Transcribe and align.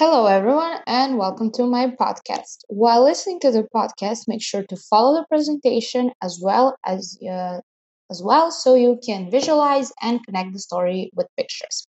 Hello, 0.00 0.26
everyone, 0.26 0.78
and 0.86 1.18
welcome 1.18 1.50
to 1.50 1.64
my 1.64 1.88
podcast. 1.88 2.58
While 2.68 3.02
listening 3.02 3.40
to 3.40 3.50
the 3.50 3.66
podcast, 3.74 4.28
make 4.28 4.40
sure 4.40 4.62
to 4.62 4.76
follow 4.76 5.18
the 5.18 5.26
presentation 5.26 6.12
as 6.22 6.38
well 6.40 6.76
as 6.86 7.18
uh, 7.28 7.58
as 8.08 8.22
well, 8.22 8.52
so 8.52 8.76
you 8.76 9.00
can 9.04 9.28
visualize 9.28 9.90
and 10.00 10.24
connect 10.24 10.52
the 10.52 10.60
story 10.60 11.10
with 11.16 11.26
pictures. 11.36 11.84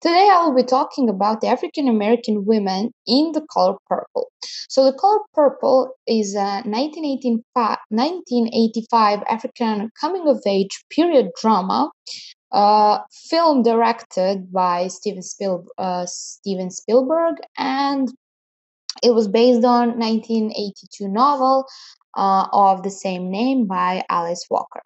Today, 0.00 0.28
I 0.30 0.44
will 0.44 0.54
be 0.54 0.62
talking 0.62 1.08
about 1.08 1.40
the 1.40 1.48
African 1.48 1.88
American 1.88 2.44
women 2.44 2.92
in 3.08 3.32
the 3.32 3.44
color 3.52 3.74
purple. 3.88 4.30
So, 4.68 4.84
the 4.84 4.96
color 4.96 5.18
purple 5.34 5.96
is 6.06 6.36
a 6.36 6.62
1985, 6.64 7.78
1985 7.90 9.18
African 9.28 9.90
coming 10.00 10.28
of 10.28 10.40
age 10.46 10.84
period 10.90 11.30
drama 11.40 11.90
uh, 12.52 12.98
film 13.28 13.62
directed 13.62 14.52
by 14.52 14.88
Steven, 14.88 15.22
Spiel, 15.22 15.66
uh, 15.78 16.04
Steven 16.06 16.70
Spielberg, 16.70 17.36
and 17.56 18.08
it 19.02 19.14
was 19.14 19.26
based 19.26 19.64
on 19.64 19.98
1982 19.98 21.08
novel 21.08 21.66
uh, 22.16 22.46
of 22.52 22.82
the 22.82 22.90
same 22.90 23.30
name 23.30 23.66
by 23.66 24.02
Alice 24.08 24.46
Walker. 24.50 24.82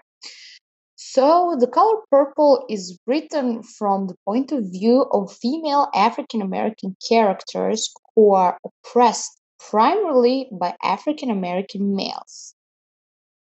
So, 0.95 1.56
The 1.59 1.66
Color 1.66 2.02
Purple 2.10 2.64
is 2.68 2.98
written 3.06 3.62
from 3.62 4.06
the 4.06 4.16
point 4.24 4.52
of 4.52 4.64
view 4.70 5.02
of 5.12 5.32
female 5.32 5.88
African 5.95 6.42
American 6.42 6.96
characters 7.06 7.92
who 8.14 8.34
are 8.34 8.59
oppressed 8.64 9.40
primarily 9.59 10.48
by 10.52 10.74
African 10.82 11.30
American 11.30 11.96
males. 11.96 12.54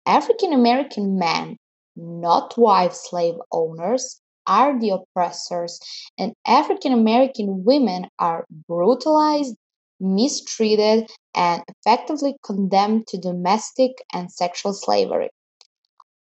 African 0.07 0.53
American 0.53 1.19
men 1.19 1.59
not 1.99 2.57
white 2.57 2.95
slave 2.95 3.35
owners, 3.53 4.21
are 4.47 4.81
the 4.81 4.91
oppressors, 4.91 5.79
and 6.19 6.33
African 6.47 6.93
American 6.93 7.65
women 7.65 8.09
are 8.19 8.47
brutalized, 8.67 9.55
mistreated, 10.01 11.11
and 11.35 11.63
effectively 11.69 12.35
condemned 12.45 13.07
to 13.09 13.19
domestic 13.19 13.93
and 14.13 14.33
sexual 14.33 14.73
slavery. 14.73 15.29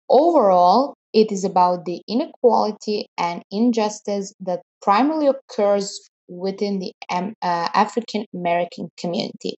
Overall, 0.09 0.95
it 1.13 1.31
is 1.31 1.43
about 1.43 1.85
the 1.85 2.01
inequality 2.07 3.07
and 3.17 3.43
injustice 3.49 4.33
that 4.41 4.61
primarily 4.81 5.27
occurs 5.27 5.99
within 6.27 6.79
the 6.79 6.91
um, 7.09 7.33
uh, 7.41 7.69
African 7.73 8.25
American 8.33 8.89
community. 8.97 9.57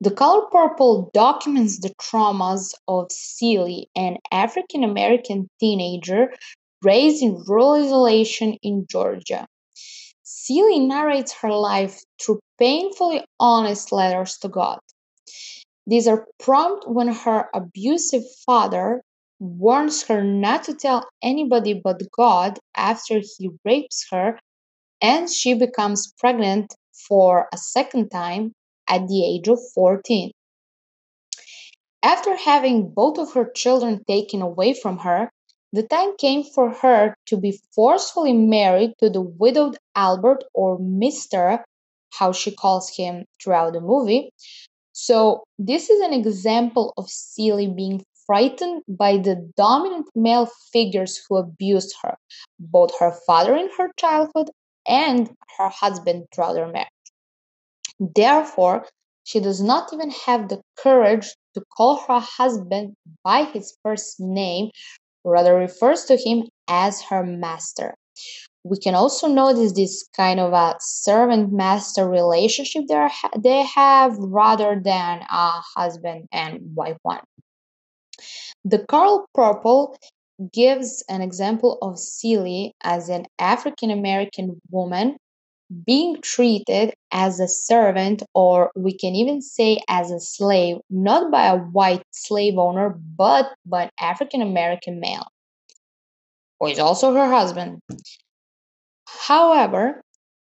The 0.00 0.10
color 0.10 0.46
purple 0.50 1.10
documents 1.14 1.78
the 1.78 1.94
traumas 2.00 2.74
of 2.88 3.12
Celie, 3.12 3.88
an 3.94 4.16
African 4.32 4.82
American 4.82 5.48
teenager 5.60 6.34
raised 6.82 7.22
in 7.22 7.42
rural 7.46 7.74
isolation 7.74 8.58
in 8.62 8.86
Georgia. 8.90 9.46
Celie 10.22 10.80
narrates 10.80 11.32
her 11.34 11.52
life 11.52 12.02
through 12.20 12.40
painfully 12.58 13.24
honest 13.38 13.92
letters 13.92 14.36
to 14.38 14.48
God. 14.48 14.80
These 15.86 16.08
are 16.08 16.26
prompt 16.38 16.88
when 16.88 17.08
her 17.08 17.48
abusive 17.54 18.24
father 18.44 19.02
warns 19.38 20.02
her 20.04 20.24
not 20.24 20.64
to 20.64 20.74
tell 20.74 21.06
anybody 21.22 21.74
but 21.74 22.00
God 22.16 22.58
after 22.76 23.20
he 23.20 23.50
rapes 23.64 24.06
her 24.10 24.38
and 25.00 25.30
she 25.30 25.54
becomes 25.54 26.12
pregnant 26.18 26.74
for 27.08 27.48
a 27.52 27.58
second 27.58 28.08
time 28.08 28.52
at 28.88 29.08
the 29.08 29.24
age 29.24 29.48
of 29.48 29.58
14. 29.74 30.30
After 32.02 32.36
having 32.36 32.90
both 32.90 33.18
of 33.18 33.32
her 33.32 33.50
children 33.50 34.04
taken 34.06 34.42
away 34.42 34.74
from 34.74 34.98
her, 34.98 35.30
the 35.72 35.82
time 35.82 36.16
came 36.16 36.44
for 36.44 36.70
her 36.70 37.16
to 37.26 37.36
be 37.36 37.60
forcefully 37.74 38.32
married 38.32 38.92
to 39.00 39.10
the 39.10 39.22
widowed 39.22 39.76
Albert 39.96 40.44
or 40.54 40.78
Mr., 40.78 41.64
how 42.12 42.30
she 42.32 42.54
calls 42.54 42.90
him 42.96 43.24
throughout 43.42 43.72
the 43.72 43.80
movie. 43.80 44.30
So, 44.92 45.42
this 45.58 45.90
is 45.90 46.00
an 46.00 46.12
example 46.12 46.94
of 46.96 47.10
Celie 47.10 47.66
being 47.66 48.04
frightened 48.26 48.82
by 48.86 49.18
the 49.18 49.50
dominant 49.56 50.06
male 50.14 50.48
figures 50.72 51.20
who 51.28 51.36
abused 51.36 51.96
her, 52.02 52.16
both 52.60 52.98
her 53.00 53.12
father 53.26 53.56
in 53.56 53.68
her 53.76 53.90
childhood 53.96 54.50
and 54.86 55.28
her 55.58 55.68
husband 55.68 56.26
throughout 56.32 56.54
marriage. 56.54 56.93
Therefore, 58.00 58.86
she 59.24 59.40
does 59.40 59.62
not 59.62 59.92
even 59.92 60.10
have 60.26 60.48
the 60.48 60.60
courage 60.76 61.34
to 61.54 61.62
call 61.76 61.96
her 61.96 62.20
husband 62.20 62.94
by 63.22 63.44
his 63.44 63.76
first 63.82 64.20
name, 64.20 64.70
rather 65.24 65.54
refers 65.54 66.04
to 66.06 66.16
him 66.16 66.48
as 66.68 67.02
her 67.02 67.24
master. 67.24 67.94
We 68.64 68.78
can 68.78 68.94
also 68.94 69.28
notice 69.28 69.72
this 69.72 70.08
kind 70.16 70.40
of 70.40 70.52
a 70.52 70.76
servant 70.80 71.52
master 71.52 72.08
relationship 72.08 72.84
they 73.38 73.62
have 73.62 74.16
rather 74.18 74.80
than 74.82 75.20
a 75.20 75.60
husband 75.76 76.28
and 76.32 76.60
wife 76.74 76.96
one. 77.02 77.20
The 78.64 78.78
color 78.86 79.24
purple 79.34 79.96
gives 80.52 81.04
an 81.08 81.20
example 81.20 81.78
of 81.82 81.98
Celie 81.98 82.74
as 82.82 83.08
an 83.08 83.26
African 83.38 83.90
American 83.90 84.60
woman 84.70 85.16
being 85.86 86.20
treated 86.20 86.94
as 87.10 87.40
a 87.40 87.48
servant, 87.48 88.22
or 88.34 88.70
we 88.76 88.96
can 88.96 89.14
even 89.14 89.40
say 89.40 89.80
as 89.88 90.10
a 90.10 90.20
slave, 90.20 90.76
not 90.90 91.30
by 91.30 91.46
a 91.46 91.58
white 91.58 92.02
slave 92.10 92.58
owner, 92.58 92.90
but 92.90 93.52
by 93.66 93.84
an 93.84 93.90
African 94.00 94.42
American 94.42 95.00
male, 95.00 95.26
who 96.60 96.68
is 96.68 96.78
also 96.78 97.14
her 97.14 97.30
husband. 97.30 97.80
However, 99.06 100.02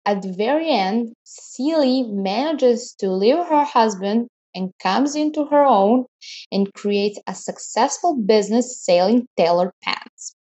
at 0.07 0.23
the 0.23 0.33
very 0.33 0.71
end, 0.71 1.13
Celie 1.25 2.05
manages 2.05 2.95
to 2.99 3.11
leave 3.11 3.37
her 3.37 3.65
husband 3.65 4.29
and 4.55 4.73
comes 4.83 5.15
into 5.15 5.45
her 5.45 5.65
own 5.65 6.07
and 6.51 6.73
creates 6.75 7.19
a 7.27 7.35
successful 7.35 8.17
business 8.17 8.83
selling 8.83 9.27
tailored 9.37 9.73
pants. 9.83 10.35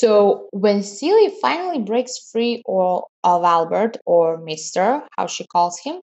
So 0.00 0.46
when 0.52 0.84
Celie 0.84 1.34
finally 1.42 1.80
breaks 1.80 2.30
free 2.30 2.62
of 2.68 3.02
Albert, 3.24 3.96
or 4.06 4.38
Mr., 4.38 5.04
how 5.16 5.26
she 5.26 5.44
calls 5.48 5.80
him, 5.80 6.00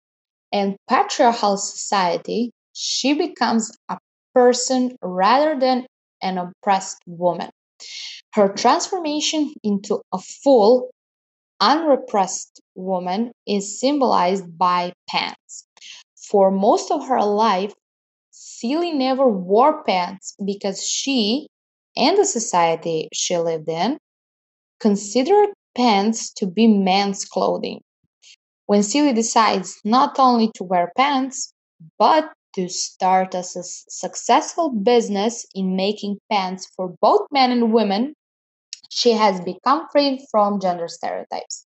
and 0.51 0.75
patriarchal 0.89 1.55
society, 1.55 2.51
she 2.73 3.13
becomes 3.13 3.71
a 3.87 3.97
person 4.33 4.97
rather 5.01 5.57
than 5.57 5.87
an 6.21 6.37
oppressed 6.37 6.97
woman. 7.07 7.49
Her 8.33 8.49
transformation 8.49 9.53
into 9.63 10.01
a 10.11 10.19
full, 10.19 10.89
unrepressed 11.61 12.59
woman 12.75 13.31
is 13.47 13.79
symbolized 13.79 14.57
by 14.57 14.91
pants. 15.09 15.65
For 16.17 16.51
most 16.51 16.91
of 16.91 17.07
her 17.07 17.23
life, 17.23 17.73
Celie 18.31 18.91
never 18.91 19.25
wore 19.25 19.85
pants 19.85 20.35
because 20.45 20.85
she 20.85 21.47
and 21.95 22.17
the 22.17 22.25
society 22.25 23.09
she 23.13 23.37
lived 23.37 23.69
in 23.69 23.97
considered 24.79 25.49
pants 25.75 26.31
to 26.33 26.45
be 26.45 26.67
men's 26.67 27.25
clothing. 27.25 27.81
When 28.65 28.83
Celie 28.83 29.13
decides 29.13 29.79
not 29.83 30.17
only 30.19 30.51
to 30.55 30.63
wear 30.63 30.91
pants, 30.97 31.53
but 31.99 32.31
to 32.55 32.69
start 32.69 33.35
a 33.35 33.43
successful 33.43 34.69
business 34.69 35.45
in 35.53 35.75
making 35.75 36.17
pants 36.31 36.67
for 36.75 36.95
both 37.01 37.27
men 37.31 37.51
and 37.51 37.73
women, 37.73 38.15
she 38.89 39.11
has 39.11 39.41
become 39.41 39.87
free 39.91 40.25
from 40.31 40.59
gender 40.59 40.87
stereotypes. 40.87 41.65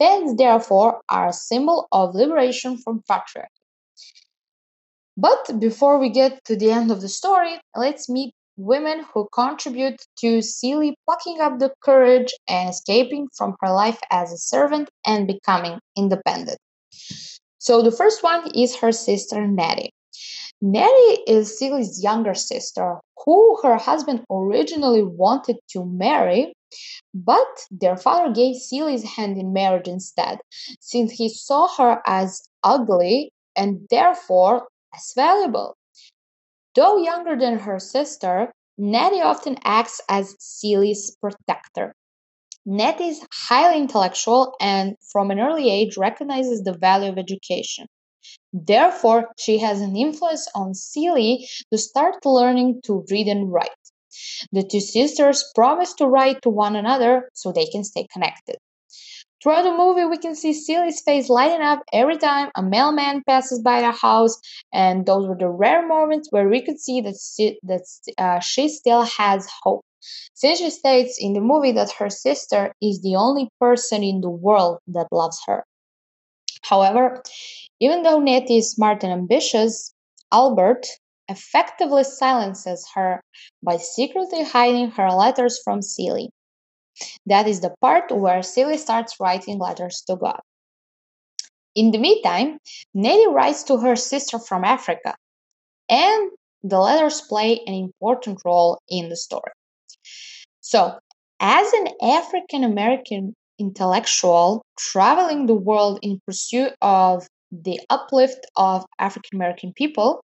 Pants, 0.00 0.34
therefore, 0.36 1.00
are 1.08 1.28
a 1.28 1.32
symbol 1.32 1.88
of 1.90 2.14
liberation 2.14 2.76
from 2.76 3.02
patriarchy. 3.10 3.46
But 5.16 5.58
before 5.58 5.98
we 5.98 6.10
get 6.10 6.44
to 6.44 6.54
the 6.56 6.70
end 6.70 6.92
of 6.92 7.00
the 7.00 7.08
story, 7.08 7.58
let's 7.74 8.08
meet 8.08 8.32
women 8.58 9.04
who 9.14 9.28
contribute 9.32 10.04
to 10.18 10.42
Celie 10.42 10.96
plucking 11.06 11.40
up 11.40 11.58
the 11.58 11.72
courage 11.80 12.34
and 12.48 12.68
escaping 12.68 13.28
from 13.34 13.54
her 13.60 13.72
life 13.72 14.00
as 14.10 14.32
a 14.32 14.36
servant 14.36 14.90
and 15.06 15.26
becoming 15.26 15.78
independent. 15.96 16.58
So 17.58 17.82
the 17.82 17.92
first 17.92 18.22
one 18.22 18.50
is 18.54 18.76
her 18.76 18.92
sister 18.92 19.46
Nettie. 19.46 19.92
Nettie 20.60 21.22
is 21.28 21.56
Celie's 21.56 22.02
younger 22.02 22.34
sister, 22.34 22.96
who 23.24 23.58
her 23.62 23.76
husband 23.76 24.24
originally 24.30 25.04
wanted 25.04 25.56
to 25.70 25.84
marry, 25.84 26.52
but 27.14 27.46
their 27.70 27.96
father 27.96 28.32
gave 28.32 28.56
Celie's 28.56 29.04
hand 29.04 29.38
in 29.38 29.52
marriage 29.52 29.86
instead, 29.86 30.40
since 30.80 31.12
he 31.12 31.28
saw 31.28 31.68
her 31.76 32.02
as 32.06 32.42
ugly 32.64 33.32
and 33.54 33.86
therefore 33.88 34.66
as 34.94 35.12
valuable. 35.14 35.76
Though 36.74 36.98
younger 36.98 37.36
than 37.36 37.58
her 37.60 37.78
sister, 37.78 38.52
Nettie 38.80 39.20
often 39.20 39.58
acts 39.64 40.00
as 40.08 40.36
Celie's 40.38 41.16
protector. 41.20 41.96
Nettie 42.64 43.08
is 43.08 43.26
highly 43.32 43.80
intellectual 43.80 44.54
and 44.60 44.94
from 45.10 45.32
an 45.32 45.40
early 45.40 45.68
age 45.68 45.96
recognizes 45.96 46.62
the 46.62 46.78
value 46.78 47.10
of 47.10 47.18
education. 47.18 47.86
Therefore, 48.52 49.32
she 49.36 49.58
has 49.58 49.80
an 49.80 49.96
influence 49.96 50.46
on 50.54 50.74
Celie 50.74 51.48
to 51.72 51.78
start 51.78 52.24
learning 52.24 52.82
to 52.84 53.04
read 53.10 53.26
and 53.26 53.52
write. 53.52 53.68
The 54.52 54.62
two 54.62 54.80
sisters 54.80 55.44
promise 55.56 55.94
to 55.94 56.06
write 56.06 56.42
to 56.42 56.50
one 56.50 56.76
another 56.76 57.30
so 57.34 57.50
they 57.50 57.66
can 57.66 57.82
stay 57.82 58.06
connected. 58.12 58.58
Throughout 59.42 59.62
the 59.62 59.72
movie, 59.76 60.04
we 60.04 60.18
can 60.18 60.34
see 60.34 60.52
Celie's 60.52 61.00
face 61.00 61.28
lighting 61.28 61.60
up 61.60 61.82
every 61.92 62.18
time 62.18 62.50
a 62.54 62.62
mailman 62.62 63.22
passes 63.26 63.60
by 63.60 63.80
the 63.80 63.92
house, 63.92 64.40
and 64.72 65.06
those 65.06 65.28
were 65.28 65.36
the 65.36 65.48
rare 65.48 65.86
moments 65.86 66.28
where 66.30 66.48
we 66.48 66.60
could 66.62 66.78
see 66.80 67.00
that 67.00 67.16
she, 67.16 67.58
that 67.62 67.82
uh, 68.18 68.40
she 68.40 68.68
still 68.68 69.02
has 69.02 69.48
hope. 69.62 69.84
Since 70.34 70.58
she 70.58 70.70
states 70.70 71.18
in 71.20 71.32
the 71.34 71.40
movie 71.40 71.72
that 71.72 71.92
her 71.92 72.10
sister 72.10 72.74
is 72.80 73.00
the 73.02 73.16
only 73.16 73.48
person 73.60 74.02
in 74.02 74.20
the 74.20 74.30
world 74.30 74.78
that 74.88 75.08
loves 75.12 75.40
her. 75.46 75.64
However, 76.62 77.22
even 77.80 78.02
though 78.02 78.20
Nettie 78.20 78.58
is 78.58 78.70
smart 78.72 79.02
and 79.02 79.12
ambitious, 79.12 79.92
Albert 80.32 80.86
effectively 81.28 82.04
silences 82.04 82.88
her 82.94 83.22
by 83.62 83.76
secretly 83.76 84.44
hiding 84.44 84.90
her 84.92 85.10
letters 85.10 85.60
from 85.64 85.82
Celie. 85.82 86.30
That 87.26 87.46
is 87.46 87.60
the 87.60 87.74
part 87.80 88.10
where 88.10 88.42
Celie 88.42 88.78
starts 88.78 89.20
writing 89.20 89.58
letters 89.58 90.02
to 90.06 90.16
God. 90.16 90.40
In 91.74 91.90
the 91.90 91.98
meantime, 91.98 92.58
Nettie 92.94 93.28
writes 93.28 93.62
to 93.64 93.78
her 93.78 93.94
sister 93.94 94.38
from 94.38 94.64
Africa, 94.64 95.14
and 95.88 96.30
the 96.62 96.78
letters 96.78 97.20
play 97.20 97.60
an 97.66 97.74
important 97.74 98.40
role 98.44 98.78
in 98.88 99.08
the 99.08 99.16
story. 99.16 99.52
So, 100.60 100.98
as 101.40 101.72
an 101.72 101.88
African 102.02 102.64
American 102.64 103.34
intellectual 103.58 104.62
traveling 104.78 105.46
the 105.46 105.54
world 105.54 105.98
in 106.02 106.20
pursuit 106.26 106.72
of 106.80 107.26
the 107.50 107.80
uplift 107.90 108.46
of 108.56 108.84
African 108.98 109.36
American 109.36 109.72
people, 109.72 110.20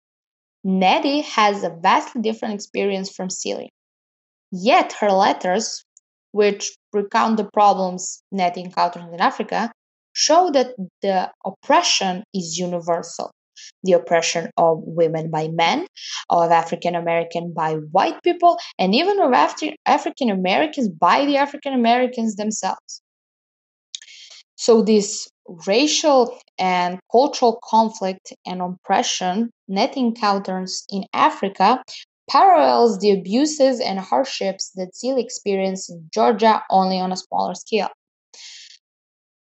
Nettie 0.64 1.22
has 1.22 1.64
a 1.64 1.70
vastly 1.70 2.22
different 2.22 2.56
experience 2.56 3.10
from 3.10 3.30
Celie. 3.30 3.72
Yet 4.52 4.94
her 4.94 5.12
letters, 5.12 5.84
which 6.34 6.76
recount 6.92 7.38
the 7.38 7.50
problems 7.54 8.22
Nettie 8.32 8.62
encounters 8.62 9.06
in 9.14 9.22
Africa, 9.22 9.72
show 10.14 10.52
that 10.52 10.76
the 11.02 11.32
oppression 11.46 12.24
is 12.34 12.58
universal 12.58 13.32
the 13.84 13.94
oppression 13.94 14.50
of 14.58 14.80
women 14.86 15.30
by 15.30 15.48
men, 15.48 15.86
of 16.30 16.52
African 16.52 16.96
American 16.96 17.54
by 17.54 17.74
white 17.92 18.22
people, 18.24 18.58
and 18.80 18.96
even 18.96 19.20
of 19.20 19.32
Afri- 19.32 19.76
African 19.86 20.30
Americans 20.30 20.90
by 20.90 21.26
the 21.26 21.38
African 21.38 21.74
Americans 21.74 22.36
themselves. 22.36 23.02
So, 24.56 24.82
this 24.82 25.28
racial 25.68 26.38
and 26.58 27.00
cultural 27.12 27.60
conflict 27.64 28.34
and 28.46 28.62
oppression 28.62 29.52
net 29.68 29.98
encounters 29.98 30.86
in 30.90 31.04
Africa 31.14 31.84
parallels 32.30 33.00
the 33.00 33.12
abuses 33.12 33.80
and 33.80 34.00
hardships 34.00 34.72
that 34.76 34.96
Celie 34.96 35.24
experienced 35.24 35.90
in 35.90 36.10
Georgia 36.14 36.64
only 36.70 37.00
on 37.00 37.12
a 37.12 37.18
smaller 37.18 37.56
scale. 37.56 37.90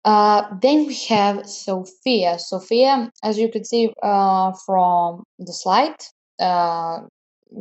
Uh, 0.05 0.43
then 0.63 0.87
we 0.87 0.95
have 1.09 1.47
Sophia. 1.47 2.39
Sophia, 2.39 3.11
as 3.23 3.39
you 3.39 3.51
could 3.51 3.67
see 3.67 3.93
uh, 4.03 4.53
from 4.65 5.25
the 5.39 5.53
slide 5.53 5.97
uh, 6.41 7.01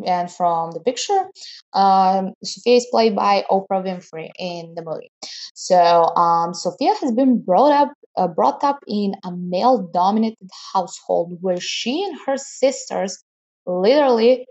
and 0.05 0.31
from 0.31 0.71
the 0.71 0.79
picture, 0.79 1.25
um, 1.73 2.33
Sophia 2.43 2.77
is 2.77 2.87
played 2.91 3.15
by 3.15 3.43
Oprah 3.51 3.83
Winfrey 3.83 4.29
in 4.39 4.73
the 4.75 4.83
movie. 4.83 5.11
So 5.53 5.77
um, 6.15 6.53
Sophia 6.53 6.93
has 7.01 7.11
been 7.11 7.41
brought 7.41 7.73
up 7.73 7.91
uh, 8.17 8.27
brought 8.27 8.63
up 8.63 8.79
in 8.87 9.15
a 9.23 9.31
male-dominated 9.31 10.49
household 10.73 11.37
where 11.41 11.59
she 11.59 12.03
and 12.03 12.17
her 12.25 12.37
sisters 12.37 13.23
literally 13.65 14.45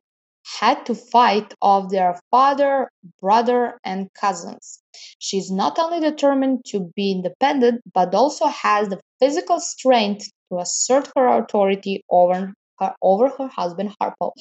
had 0.61 0.87
to 0.87 0.95
fight 0.95 1.55
off 1.61 1.91
their 1.91 2.19
father, 2.31 2.91
brother, 3.21 3.79
and 3.85 4.09
cousins. 4.15 4.81
She's 5.19 5.51
not 5.51 5.79
only 5.79 6.01
determined 6.01 6.65
to 6.67 6.91
be 6.97 7.13
independent, 7.13 7.83
but 7.93 8.15
also 8.15 8.47
has 8.47 8.89
the 8.89 9.01
physical 9.21 9.61
strength 9.61 10.29
to 10.51 10.59
assert 10.59 11.11
her 11.17 11.29
authority 11.29 12.03
over 12.11 12.53
her, 12.79 12.95
over 13.03 13.29
her 13.29 13.49
husband 13.49 13.95
Harpo. 14.01 14.33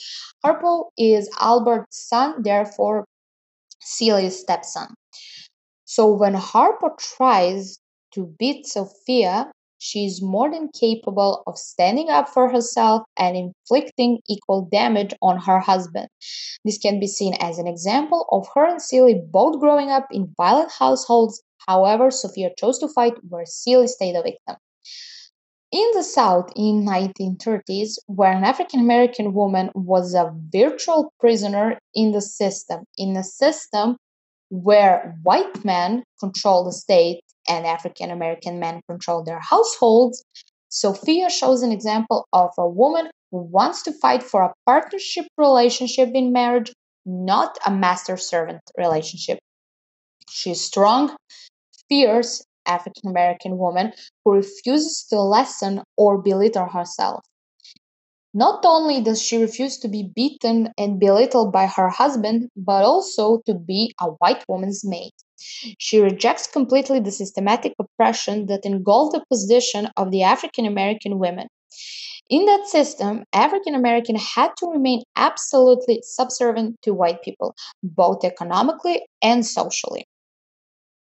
Harpo 0.45 0.85
is 0.97 1.29
Albert's 1.39 2.07
son, 2.07 2.41
therefore 2.41 3.05
Celie's 3.81 4.39
stepson. 4.39 4.93
So 5.85 6.07
when 6.11 6.33
Harpo 6.33 6.97
tries 6.97 7.79
to 8.13 8.33
beat 8.39 8.65
Sophia, 8.65 9.51
she 9.77 10.05
is 10.05 10.21
more 10.21 10.49
than 10.49 10.69
capable 10.69 11.43
of 11.47 11.57
standing 11.57 12.09
up 12.09 12.29
for 12.29 12.49
herself 12.49 13.03
and 13.15 13.37
inflicting 13.37 14.19
equal 14.27 14.67
damage 14.71 15.13
on 15.21 15.37
her 15.39 15.59
husband. 15.59 16.07
This 16.65 16.77
can 16.77 16.99
be 16.99 17.07
seen 17.07 17.33
as 17.39 17.57
an 17.57 17.67
example 17.67 18.25
of 18.31 18.47
her 18.55 18.65
and 18.65 18.81
Celie 18.81 19.21
both 19.31 19.59
growing 19.59 19.89
up 19.89 20.07
in 20.11 20.33
violent 20.37 20.71
households. 20.71 21.41
However, 21.67 22.11
Sophia 22.11 22.49
chose 22.57 22.79
to 22.79 22.87
fight 22.87 23.13
where 23.29 23.45
Celie 23.45 23.87
stayed 23.87 24.15
a 24.15 24.23
victim. 24.23 24.55
In 25.71 25.91
the 25.93 26.03
South 26.03 26.49
in 26.55 26.85
1930s, 26.85 27.97
where 28.07 28.31
an 28.31 28.45
African 28.45 28.79
American 28.79 29.33
woman 29.33 29.69
was 29.75 30.13
a 30.13 30.33
virtual 30.49 31.13
prisoner 31.19 31.77
in 31.93 32.13
the 32.13 32.21
system, 32.21 32.85
in 32.97 33.17
a 33.17 33.23
system 33.23 33.97
where 34.49 35.15
white 35.23 35.63
men 35.65 36.03
control 36.19 36.63
the 36.63 36.71
state 36.71 37.21
and 37.47 37.65
African 37.65 38.11
American 38.11 38.59
men 38.59 38.81
control 38.89 39.23
their 39.23 39.39
households, 39.39 40.23
Sophia 40.69 41.29
shows 41.29 41.63
an 41.63 41.71
example 41.71 42.27
of 42.33 42.51
a 42.57 42.67
woman 42.67 43.09
who 43.31 43.39
wants 43.39 43.83
to 43.83 43.91
fight 43.91 44.23
for 44.23 44.41
a 44.43 44.53
partnership 44.65 45.25
relationship 45.37 46.09
in 46.13 46.31
marriage, 46.31 46.71
not 47.05 47.57
a 47.65 47.71
master 47.71 48.17
servant 48.17 48.61
relationship. 48.77 49.39
She's 50.29 50.61
strong, 50.61 51.15
fierce 51.89 52.43
African 52.65 53.09
American 53.09 53.57
woman 53.57 53.93
who 54.23 54.33
refuses 54.33 55.05
to 55.09 55.21
lessen 55.21 55.81
or 55.95 56.21
belittle 56.21 56.67
herself. 56.67 57.23
Not 58.33 58.65
only 58.65 59.01
does 59.01 59.21
she 59.21 59.37
refuse 59.37 59.77
to 59.79 59.87
be 59.87 60.11
beaten 60.15 60.71
and 60.77 60.99
belittled 60.99 61.51
by 61.51 61.65
her 61.65 61.89
husband, 61.89 62.49
but 62.55 62.83
also 62.83 63.39
to 63.45 63.53
be 63.53 63.93
a 63.99 64.07
white 64.11 64.43
woman's 64.47 64.85
maid. 64.85 65.11
She 65.77 65.99
rejects 65.99 66.47
completely 66.47 66.99
the 66.99 67.11
systematic 67.11 67.73
oppression 67.79 68.45
that 68.47 68.65
engulfed 68.65 69.13
the 69.13 69.25
position 69.29 69.89
of 69.97 70.11
the 70.11 70.23
African 70.23 70.65
American 70.65 71.19
women. 71.19 71.47
In 72.29 72.45
that 72.45 72.67
system, 72.67 73.23
African 73.33 73.75
American 73.75 74.15
had 74.15 74.51
to 74.57 74.67
remain 74.67 75.03
absolutely 75.15 76.01
subservient 76.03 76.81
to 76.83 76.93
white 76.93 77.21
people, 77.21 77.55
both 77.83 78.23
economically 78.25 79.05
and 79.21 79.45
socially. 79.45 80.05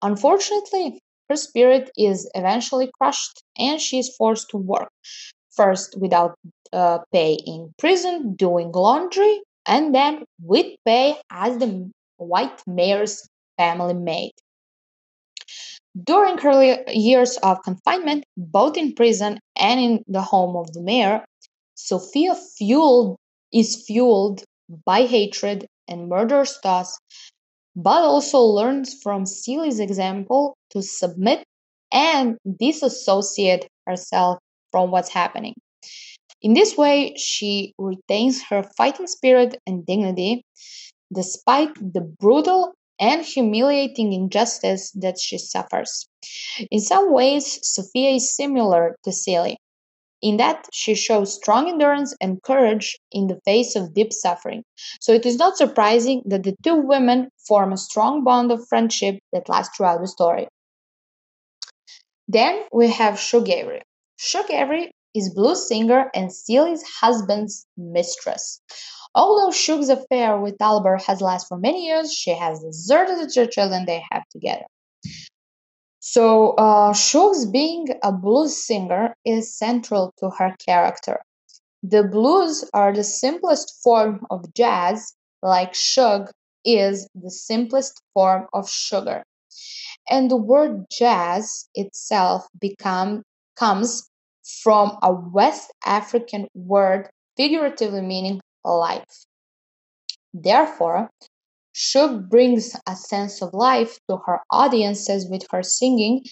Unfortunately, 0.02 1.00
her 1.28 1.36
spirit 1.36 1.90
is 1.96 2.30
eventually 2.34 2.90
crushed 2.98 3.42
and 3.58 3.80
she 3.80 3.98
is 3.98 4.14
forced 4.16 4.48
to 4.50 4.56
work, 4.56 4.90
first 5.50 5.96
without 6.00 6.36
uh, 6.76 6.98
pay 7.12 7.32
in 7.34 7.74
prison 7.78 8.36
doing 8.36 8.70
laundry, 8.70 9.40
and 9.66 9.94
then 9.94 10.24
with 10.42 10.76
pay 10.84 11.16
as 11.30 11.58
the 11.58 11.90
white 12.18 12.62
mayor's 12.66 13.26
family 13.56 13.94
maid. 13.94 14.32
During 16.04 16.36
her 16.38 16.84
years 16.88 17.38
of 17.38 17.62
confinement, 17.62 18.24
both 18.36 18.76
in 18.76 18.94
prison 18.94 19.38
and 19.56 19.80
in 19.80 20.04
the 20.06 20.20
home 20.20 20.54
of 20.54 20.72
the 20.74 20.82
mayor, 20.82 21.24
Sophia 21.74 22.34
fueled 22.34 23.16
is 23.52 23.84
fueled 23.86 24.44
by 24.84 25.06
hatred 25.06 25.66
and 25.88 26.08
murderous 26.08 26.58
thoughts, 26.62 26.98
but 27.74 28.02
also 28.02 28.40
learns 28.40 28.94
from 29.02 29.24
Celie's 29.24 29.80
example 29.80 30.56
to 30.70 30.82
submit 30.82 31.44
and 31.92 32.36
disassociate 32.58 33.66
herself 33.86 34.38
from 34.70 34.90
what's 34.90 35.08
happening. 35.08 35.54
In 36.42 36.54
this 36.54 36.76
way, 36.76 37.14
she 37.16 37.74
retains 37.78 38.42
her 38.44 38.62
fighting 38.76 39.06
spirit 39.06 39.60
and 39.66 39.86
dignity 39.86 40.44
despite 41.12 41.74
the 41.74 42.00
brutal 42.00 42.72
and 42.98 43.24
humiliating 43.24 44.12
injustice 44.12 44.90
that 44.92 45.18
she 45.18 45.38
suffers. 45.38 46.08
In 46.70 46.80
some 46.80 47.12
ways, 47.12 47.58
Sophia 47.62 48.10
is 48.10 48.34
similar 48.34 48.96
to 49.04 49.12
Celie, 49.12 49.58
in 50.22 50.38
that 50.38 50.66
she 50.72 50.94
shows 50.94 51.34
strong 51.34 51.68
endurance 51.68 52.14
and 52.20 52.42
courage 52.42 52.98
in 53.12 53.26
the 53.26 53.40
face 53.44 53.76
of 53.76 53.94
deep 53.94 54.12
suffering. 54.12 54.62
So 55.00 55.12
it 55.12 55.26
is 55.26 55.36
not 55.36 55.56
surprising 55.56 56.22
that 56.26 56.42
the 56.42 56.56
two 56.62 56.76
women 56.76 57.28
form 57.46 57.72
a 57.72 57.76
strong 57.76 58.24
bond 58.24 58.50
of 58.50 58.66
friendship 58.68 59.18
that 59.32 59.48
lasts 59.48 59.76
throughout 59.76 60.00
the 60.00 60.08
story. 60.08 60.48
Then 62.28 62.64
we 62.72 62.88
have 62.90 63.20
Shug 63.20 63.48
Avery. 63.48 63.82
Is 65.16 65.32
blues 65.32 65.66
singer 65.66 66.10
and 66.14 66.30
Celie's 66.30 66.84
husband's 67.00 67.66
mistress. 67.78 68.60
Although 69.14 69.50
Shug's 69.50 69.88
affair 69.88 70.38
with 70.38 70.60
Albert 70.60 71.04
has 71.04 71.22
lasted 71.22 71.48
for 71.48 71.56
many 71.56 71.86
years, 71.86 72.12
she 72.12 72.34
has 72.34 72.60
deserted 72.60 73.18
the 73.20 73.48
children 73.50 73.86
they 73.86 74.04
have 74.10 74.24
together. 74.30 74.66
So, 76.00 76.50
uh, 76.56 76.92
being 77.50 77.88
a 78.02 78.12
blues 78.12 78.66
singer 78.66 79.16
is 79.24 79.56
central 79.56 80.12
to 80.18 80.28
her 80.38 80.54
character. 80.62 81.22
The 81.82 82.04
blues 82.04 82.68
are 82.74 82.92
the 82.92 83.02
simplest 83.02 83.80
form 83.82 84.26
of 84.30 84.52
jazz, 84.52 85.14
like 85.42 85.74
Shug 85.74 86.30
is 86.62 87.08
the 87.14 87.30
simplest 87.30 88.02
form 88.12 88.48
of 88.52 88.68
sugar. 88.68 89.24
And 90.10 90.30
the 90.30 90.36
word 90.36 90.84
jazz 90.90 91.70
itself 91.74 92.46
become, 92.60 93.22
comes 93.56 94.10
from 94.62 94.96
a 95.02 95.12
West 95.12 95.72
African 95.84 96.46
word 96.54 97.08
figuratively 97.36 98.00
meaning 98.00 98.40
life. 98.64 99.26
Therefore, 100.32 101.10
Shug 101.72 102.30
brings 102.30 102.74
a 102.88 102.96
sense 102.96 103.42
of 103.42 103.52
life 103.52 103.98
to 104.08 104.18
her 104.26 104.40
audiences 104.50 105.28
with 105.28 105.46
her 105.50 105.62
singing, 105.62 106.24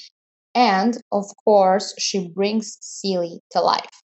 and 0.54 0.96
of 1.12 1.26
course, 1.44 1.94
she 1.98 2.28
brings 2.28 2.78
Celie 2.80 3.40
to 3.50 3.60
life. 3.60 4.02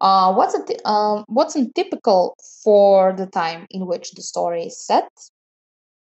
Uh, 0.00 0.34
what's, 0.34 0.54
a 0.54 0.88
um, 0.88 1.24
what's 1.28 1.54
untypical 1.54 2.36
for 2.64 3.12
the 3.12 3.26
time 3.26 3.66
in 3.70 3.86
which 3.86 4.10
the 4.12 4.22
story 4.22 4.64
is 4.64 4.84
set 4.84 5.08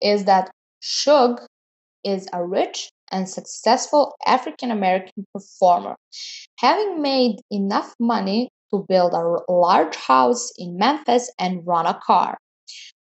is 0.01 0.25
that 0.25 0.51
Shug 0.81 1.43
is 2.03 2.27
a 2.33 2.45
rich 2.45 2.91
and 3.11 3.29
successful 3.29 4.15
African 4.27 4.71
American 4.71 5.27
performer, 5.33 5.97
having 6.59 7.03
made 7.03 7.37
enough 7.51 7.95
money 7.99 8.51
to 8.73 8.85
build 8.89 9.13
a 9.13 9.53
large 9.53 9.97
house 9.97 10.51
in 10.59 10.77
Memphis 10.77 11.31
and 11.39 11.67
run 11.67 11.87
a 11.87 11.99
car. 12.05 12.39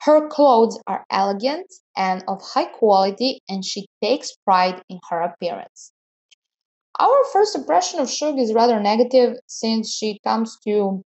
Her 0.02 0.28
clothes 0.28 0.80
are 0.88 1.06
elegant 1.12 1.68
and 1.96 2.24
of 2.28 2.42
high 2.42 2.66
quality, 2.66 3.40
and 3.48 3.64
she 3.64 3.88
takes 4.02 4.36
pride 4.46 4.82
in 4.90 5.00
her 5.10 5.22
appearance. 5.22 5.92
Our 7.00 7.24
first 7.32 7.56
impression 7.56 8.00
of 8.00 8.10
Shug 8.10 8.40
is 8.40 8.54
rather 8.54 8.80
negative 8.80 9.38
since 9.48 9.94
she 9.94 10.20
comes 10.24 10.58
to 10.68 11.04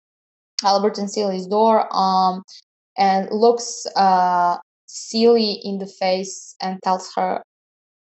Albert 0.64 0.98
and 0.98 1.10
Celie's 1.10 1.48
door 1.48 1.88
um, 1.96 2.44
and 2.98 3.30
looks 3.32 3.86
uh, 3.96 4.58
in 5.64 5.78
the 5.78 5.92
face 6.00 6.56
and 6.62 6.80
tells 6.84 7.14
her, 7.16 7.44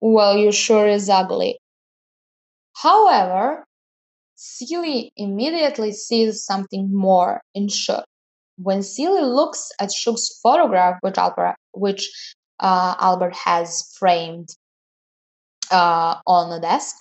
Well, 0.01 0.37
you 0.37 0.51
sure 0.51 0.87
is 0.87 1.09
ugly. 1.09 1.59
However, 2.75 3.65
Celie 4.35 5.11
immediately 5.17 5.91
sees 5.91 6.43
something 6.45 6.93
more 6.95 7.41
in 7.53 7.67
Shug. 7.67 8.05
When 8.57 8.83
Celie 8.83 9.21
looks 9.21 9.71
at 9.79 9.91
Shug's 9.91 10.39
photograph, 10.41 10.97
which 11.01 11.17
Albert, 11.17 11.55
which, 11.73 12.09
uh, 12.59 12.95
Albert 12.99 13.35
has 13.35 13.93
framed 13.97 14.49
uh, 15.71 16.15
on 16.25 16.49
the 16.49 16.59
desk, 16.59 16.95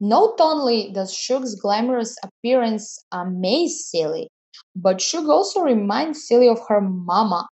not 0.00 0.40
only 0.40 0.90
does 0.92 1.14
Shug's 1.14 1.54
glamorous 1.54 2.16
appearance 2.22 2.98
amaze 3.12 3.86
Celie, 3.86 4.28
but 4.74 5.00
Shug 5.00 5.28
also 5.28 5.60
reminds 5.60 6.26
Celie 6.26 6.48
of 6.48 6.60
her 6.68 6.80
mama. 6.80 7.46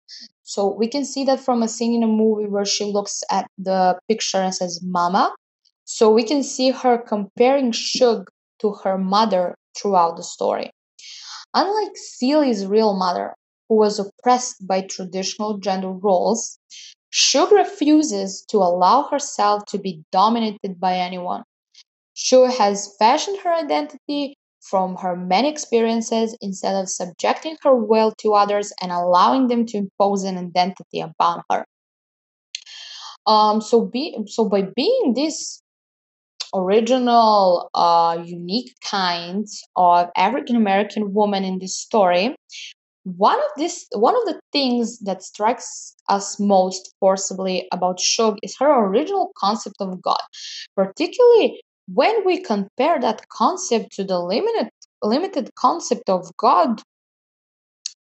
So 0.50 0.74
we 0.74 0.88
can 0.88 1.06
see 1.06 1.26
that 1.26 1.40
from 1.40 1.62
a 1.62 1.68
scene 1.68 1.94
in 1.94 2.02
a 2.02 2.08
movie 2.08 2.48
where 2.48 2.66
she 2.66 2.84
looks 2.84 3.22
at 3.30 3.46
the 3.60 4.00
picture 4.08 4.40
and 4.40 4.56
says 4.56 4.82
mama. 4.82 5.32
So 5.86 6.10
we 6.10 6.24
can 6.24 6.42
see 6.42 6.72
her 6.72 6.98
comparing 6.98 7.72
Shug 7.72 8.32
to 8.62 8.74
her 8.84 8.98
mother 8.98 9.54
throughout 9.78 10.18
the 10.18 10.24
story. 10.24 10.72
Unlike 11.54 11.92
Celie's 11.96 12.66
real 12.66 12.98
mother, 12.98 13.36
who 13.68 13.76
was 13.76 14.00
oppressed 14.00 14.66
by 14.66 14.82
traditional 14.82 15.60
gender 15.60 15.92
roles, 15.92 16.58
Shug 17.12 17.52
refuses 17.52 18.44
to 18.50 18.58
allow 18.58 19.04
herself 19.04 19.66
to 19.68 19.78
be 19.78 20.02
dominated 20.12 20.80
by 20.80 20.96
anyone. 20.96 21.44
Shug 22.16 22.50
has 22.54 22.96
fashioned 22.98 23.42
her 23.42 23.54
identity 23.54 24.36
from 24.70 24.96
her 24.98 25.16
many 25.16 25.50
experiences 25.50 26.38
instead 26.42 26.76
of 26.76 26.90
subjecting 26.90 27.58
her 27.64 27.76
will 27.76 28.14
to 28.20 28.34
others 28.34 28.72
and 28.82 28.92
allowing 28.92 29.48
them 29.48 29.66
to 29.66 29.78
impose 29.78 30.24
an 30.24 30.38
identity 30.38 31.02
upon 31.02 31.42
her. 31.50 31.66
Um, 33.26 33.62
so 33.62 33.86
be 33.86 34.18
so 34.28 34.48
by 34.48 34.64
being 34.76 35.14
this 35.16 35.62
original, 36.54 37.70
uh, 37.76 38.24
unique 38.26 38.74
kind 38.84 39.46
of 39.76 40.10
African 40.16 40.56
American 40.56 41.14
woman 41.14 41.44
in 41.44 41.60
this 41.60 41.76
story, 41.78 42.36
one 43.04 43.38
of 43.38 43.52
this 43.58 43.88
one 43.94 44.16
of 44.16 44.26
the 44.26 44.40
things 44.52 45.00
that 45.00 45.24
strikes 45.24 45.96
us 46.10 46.40
most 46.40 46.94
forcibly 47.00 47.68
about 47.72 48.00
Shug 48.00 48.38
is 48.44 48.56
her 48.60 48.86
original 48.86 49.32
concept 49.38 49.76
of 49.80 50.02
God, 50.02 50.22
particularly 50.76 51.62
when 51.94 52.26
we 52.26 52.42
compare 52.42 53.00
that 53.00 53.28
concept 53.30 53.94
to 53.94 54.04
the 54.04 54.20
limited 54.20 54.70
limited 55.02 55.50
concept 55.56 56.10
of 56.10 56.36
God 56.38 56.82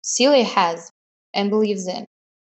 Celia 0.02 0.44
has 0.44 0.92
and 1.34 1.50
believes 1.50 1.88
in, 1.88 2.06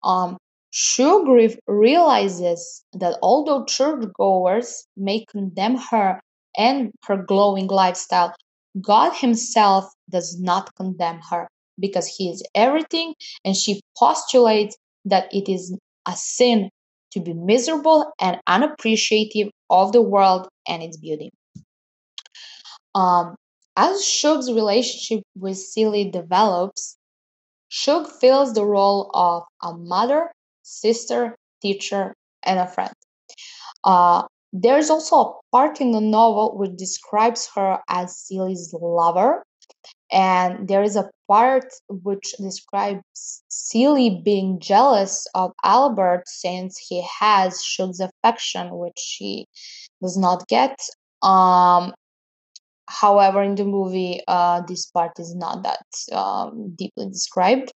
um, 0.03 0.37
Shug 0.71 1.29
realizes 1.69 2.83
that 2.95 3.17
although 3.23 3.65
churchgoers 3.65 4.85
may 4.97 5.25
condemn 5.27 5.77
her 5.77 6.21
and 6.57 6.91
her 7.05 7.23
glowing 7.23 7.69
lifestyle, 7.69 8.35
God 8.81 9.13
Himself 9.15 9.85
does 10.11 10.41
not 10.41 10.75
condemn 10.75 11.21
her 11.31 11.47
because 11.79 12.09
He 12.09 12.29
is 12.29 12.43
everything, 12.57 13.15
and 13.45 13.57
she 13.57 13.81
postulates 13.97 14.77
that 15.05 15.33
it 15.33 15.49
is 15.49 15.79
a 16.07 16.17
sin 16.17 16.71
to 17.15 17.21
be 17.21 17.33
miserable 17.33 18.13
and 18.21 18.41
unappreciative 18.47 19.51
of 19.71 19.93
the 19.93 20.03
world 20.03 20.49
and 20.69 20.83
its 20.83 20.97
beauty. 20.97 21.31
Um, 22.95 23.37
as 23.77 24.05
Shug's 24.05 24.53
relationship 24.53 25.25
with 25.37 25.57
Celie 25.57 26.11
develops, 26.11 26.97
Shug 27.69 28.09
fills 28.09 28.53
the 28.53 28.65
role 28.65 29.11
of 29.15 29.45
a 29.63 29.77
mother, 29.77 30.31
sister, 30.63 31.37
teacher, 31.63 32.15
and 32.45 32.59
a 32.61 32.67
friend. 32.67 32.93
Uh, 33.83 34.25
there's 34.53 34.91
also 34.91 35.17
a 35.17 35.33
part 35.51 35.81
in 35.81 35.91
the 35.91 36.01
novel 36.01 36.57
which 36.57 36.77
describes 36.77 37.49
her 37.57 37.81
as 37.89 38.17
Celie's 38.17 38.73
lover, 38.73 39.43
and 40.15 40.69
there 40.69 40.85
is 40.85 40.95
a 40.95 41.11
part 41.27 41.67
which 41.89 42.35
describes 42.39 43.43
Celie 43.49 44.23
being 44.25 44.61
jealous 44.61 45.27
of 45.35 45.51
Albert 45.65 46.23
since 46.29 46.79
he 46.79 47.05
has 47.19 47.61
Shug's 47.65 47.99
affection, 47.99 48.79
which 48.79 48.97
she 48.97 49.47
does 50.01 50.17
not 50.17 50.47
get. 50.47 50.79
Um, 51.21 51.95
however, 52.89 53.43
in 53.43 53.57
the 53.57 53.65
movie, 53.65 54.21
uh, 54.29 54.63
this 54.69 54.87
part 54.87 55.19
is 55.19 55.35
not 55.35 55.65
that 55.65 56.17
um, 56.17 56.77
deeply 56.77 57.09
described. 57.09 57.73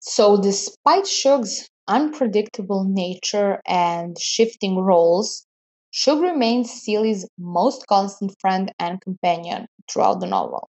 So, 0.00 0.38
despite 0.38 1.06
Shug's 1.06 1.66
unpredictable 1.88 2.84
nature 2.84 3.62
and 3.66 4.18
shifting 4.18 4.76
roles, 4.76 5.46
Shug 5.90 6.20
remains 6.20 6.82
Celie's 6.82 7.26
most 7.38 7.86
constant 7.86 8.34
friend 8.40 8.70
and 8.78 9.00
companion 9.00 9.68
throughout 9.90 10.20
the 10.20 10.26
novel. 10.26 10.68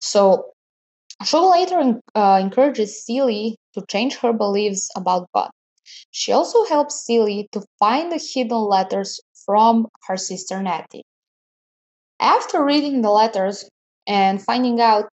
So, 0.00 0.52
Shug 1.24 1.50
later 1.50 2.00
uh, 2.14 2.38
encourages 2.40 3.04
Celie 3.04 3.56
to 3.74 3.84
change 3.88 4.16
her 4.16 4.32
beliefs 4.32 4.90
about 4.96 5.28
God. 5.34 5.50
She 6.10 6.32
also 6.32 6.64
helps 6.64 7.04
Celie 7.04 7.48
to 7.52 7.62
find 7.78 8.10
the 8.10 8.18
hidden 8.18 8.58
letters 8.58 9.20
from 9.44 9.88
her 10.06 10.16
sister 10.16 10.62
Nettie. 10.62 11.04
After 12.20 12.64
reading 12.64 13.02
the 13.02 13.10
letters 13.10 13.68
and 14.06 14.42
finding 14.42 14.80
out 14.80 15.10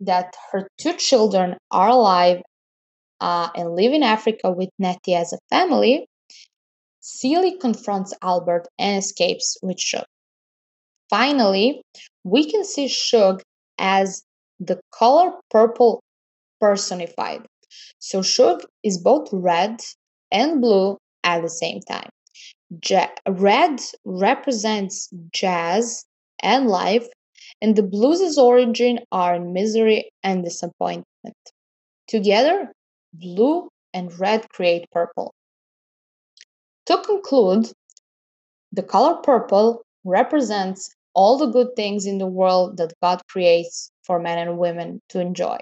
that 0.00 0.34
her 0.52 0.68
two 0.78 0.94
children 0.94 1.56
are 1.70 1.88
alive 1.88 2.42
uh, 3.20 3.48
and 3.54 3.74
live 3.74 3.92
in 3.92 4.02
Africa 4.02 4.50
with 4.50 4.70
Nettie 4.78 5.14
as 5.14 5.32
a 5.32 5.38
family, 5.50 6.08
Celie 7.00 7.58
confronts 7.58 8.12
Albert 8.22 8.68
and 8.78 8.98
escapes 8.98 9.56
with 9.62 9.80
Shug. 9.80 10.06
Finally, 11.10 11.82
we 12.24 12.50
can 12.50 12.64
see 12.64 12.88
Shug 12.88 13.42
as 13.78 14.22
the 14.60 14.80
color 14.92 15.32
purple 15.50 16.02
personified. 16.60 17.46
So 17.98 18.22
Shug 18.22 18.64
is 18.82 18.98
both 18.98 19.28
red 19.32 19.80
and 20.32 20.60
blue 20.60 20.98
at 21.24 21.42
the 21.42 21.50
same 21.50 21.80
time. 21.82 22.10
Ja- 22.88 23.10
red 23.28 23.80
represents 24.04 25.10
jazz 25.32 26.04
and 26.42 26.68
life, 26.68 27.06
and 27.62 27.76
the 27.76 27.82
blues' 27.82 28.38
origin 28.38 29.00
are 29.12 29.34
in 29.36 29.52
misery 29.52 30.10
and 30.22 30.44
disappointment. 30.44 31.36
Together, 32.08 32.72
blue 33.12 33.68
and 33.94 34.18
red 34.18 34.48
create 34.50 34.90
purple. 34.90 35.32
To 36.86 36.98
conclude, 37.02 37.70
the 38.72 38.82
color 38.82 39.16
purple 39.16 39.82
represents 40.04 40.95
all 41.16 41.38
the 41.38 41.46
good 41.46 41.74
things 41.74 42.06
in 42.06 42.18
the 42.18 42.26
world 42.26 42.76
that 42.76 42.92
God 43.02 43.22
creates 43.28 43.90
for 44.04 44.20
men 44.20 44.38
and 44.38 44.58
women 44.58 45.00
to 45.08 45.18
enjoy. 45.18 45.58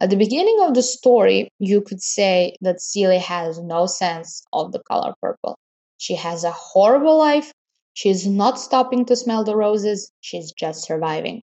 At 0.00 0.10
the 0.10 0.16
beginning 0.16 0.60
of 0.62 0.74
the 0.74 0.82
story, 0.82 1.48
you 1.58 1.82
could 1.82 2.00
say 2.00 2.54
that 2.60 2.80
Celie 2.80 3.18
has 3.18 3.58
no 3.58 3.86
sense 3.86 4.44
of 4.52 4.70
the 4.72 4.82
color 4.90 5.12
purple. 5.20 5.58
She 5.98 6.14
has 6.14 6.44
a 6.44 6.52
horrible 6.52 7.18
life. 7.18 7.52
She 7.94 8.08
is 8.08 8.26
not 8.26 8.60
stopping 8.60 9.04
to 9.06 9.16
smell 9.16 9.42
the 9.42 9.56
roses. 9.56 10.10
She's 10.20 10.52
just 10.52 10.84
surviving. 10.84 11.42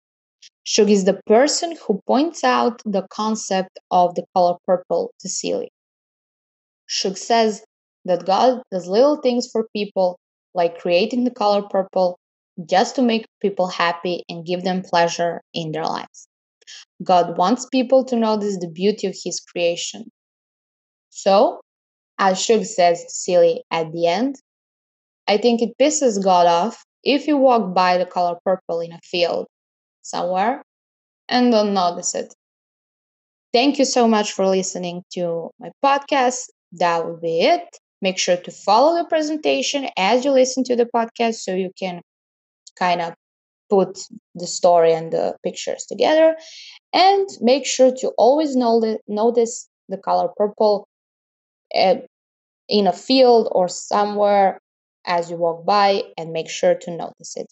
Shug 0.64 0.90
is 0.90 1.04
the 1.04 1.20
person 1.26 1.76
who 1.86 2.02
points 2.06 2.42
out 2.42 2.82
the 2.84 3.06
concept 3.10 3.78
of 3.92 4.16
the 4.16 4.24
color 4.34 4.56
purple 4.66 5.12
to 5.20 5.28
Celie. 5.28 5.70
Shug 6.86 7.16
says 7.16 7.64
that 8.04 8.26
God 8.26 8.62
does 8.72 8.88
little 8.88 9.16
things 9.18 9.48
for 9.50 9.68
people, 9.72 10.18
like 10.54 10.78
creating 10.78 11.22
the 11.24 11.30
color 11.30 11.62
purple, 11.62 12.18
just 12.64 12.96
to 12.96 13.02
make 13.02 13.26
people 13.42 13.68
happy 13.68 14.24
and 14.28 14.46
give 14.46 14.62
them 14.62 14.82
pleasure 14.82 15.42
in 15.52 15.72
their 15.72 15.84
lives. 15.84 16.28
God 17.02 17.36
wants 17.36 17.66
people 17.66 18.04
to 18.06 18.16
notice 18.16 18.58
the 18.58 18.68
beauty 18.68 19.06
of 19.06 19.16
His 19.22 19.40
creation. 19.40 20.10
So, 21.10 21.60
as 22.18 22.40
Shug 22.40 22.64
says 22.64 23.04
to 23.04 23.10
Silly 23.10 23.62
at 23.70 23.92
the 23.92 24.06
end, 24.06 24.36
I 25.28 25.36
think 25.36 25.60
it 25.60 25.76
pisses 25.78 26.22
God 26.22 26.46
off 26.46 26.84
if 27.04 27.26
you 27.26 27.36
walk 27.36 27.74
by 27.74 27.98
the 27.98 28.06
color 28.06 28.36
purple 28.44 28.80
in 28.80 28.92
a 28.92 28.98
field 29.02 29.46
somewhere 30.02 30.62
and 31.28 31.52
don't 31.52 31.74
notice 31.74 32.14
it. 32.14 32.32
Thank 33.52 33.78
you 33.78 33.84
so 33.84 34.06
much 34.08 34.32
for 34.32 34.46
listening 34.46 35.02
to 35.14 35.50
my 35.58 35.70
podcast. 35.84 36.44
That 36.72 37.06
will 37.06 37.18
be 37.18 37.40
it. 37.40 37.64
Make 38.02 38.18
sure 38.18 38.36
to 38.36 38.50
follow 38.50 38.96
the 38.96 39.08
presentation 39.08 39.88
as 39.96 40.24
you 40.24 40.30
listen 40.30 40.64
to 40.64 40.76
the 40.76 40.88
podcast 40.94 41.36
so 41.36 41.54
you 41.54 41.70
can 41.78 42.02
kind 42.78 43.00
of 43.00 43.14
put 43.68 43.98
the 44.34 44.46
story 44.46 44.92
and 44.92 45.12
the 45.12 45.36
pictures 45.42 45.86
together. 45.86 46.36
And 46.92 47.28
make 47.40 47.66
sure 47.66 47.92
to 48.00 48.12
always 48.18 48.56
notice 48.56 49.68
the 49.88 49.98
color 49.98 50.28
purple 50.36 50.86
uh, 51.74 51.96
in 52.68 52.86
a 52.86 52.92
field 52.92 53.48
or 53.52 53.68
somewhere 53.68 54.60
as 55.04 55.30
you 55.30 55.36
walk 55.36 55.64
by 55.64 56.02
and 56.18 56.32
make 56.32 56.48
sure 56.48 56.74
to 56.74 56.96
notice 56.96 57.36
it. 57.36 57.46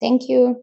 Thank 0.00 0.28
you. 0.28 0.62